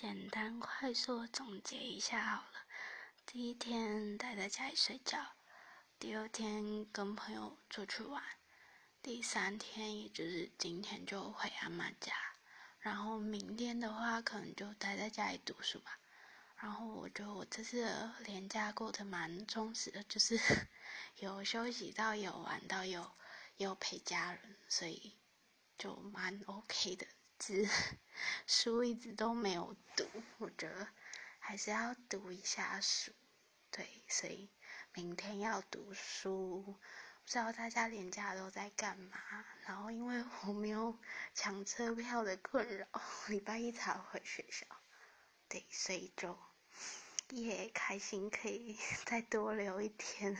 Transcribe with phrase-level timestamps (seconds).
[0.00, 2.60] 简单快速总结一下好了。
[3.26, 5.18] 第一天待在家里睡觉，
[5.98, 8.22] 第二天跟朋友出去玩，
[9.02, 12.12] 第三天也就是今天就回阿妈家，
[12.78, 15.98] 然后明天的话可能就待在家里读书吧。
[16.58, 20.38] 然后我觉得我这次连假过得蛮充实的，就是
[21.18, 23.10] 有休息到，有玩到，有
[23.56, 25.16] 有陪家人，所以
[25.76, 27.04] 就蛮 OK 的。
[27.38, 27.68] 只
[28.46, 30.06] 书一直都没有读，
[30.38, 30.88] 我觉得
[31.38, 33.12] 还是要读一下书。
[33.70, 34.50] 对，所以
[34.92, 36.62] 明天要读书。
[37.22, 39.18] 不知道大家连假都在干嘛？
[39.66, 40.98] 然后因为我没有
[41.34, 42.86] 抢车票的困扰，
[43.28, 44.66] 礼拜一才回学校。
[45.48, 46.38] 对，所以就
[47.28, 50.38] 也开心可以 再多留一天。